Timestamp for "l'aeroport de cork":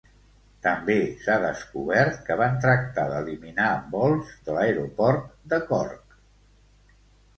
4.59-6.21